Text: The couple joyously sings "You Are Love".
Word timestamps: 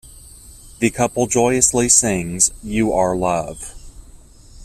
The 0.79 0.89
couple 0.89 1.27
joyously 1.27 1.87
sings 1.87 2.49
"You 2.63 2.91
Are 2.91 3.15
Love". 3.15 3.75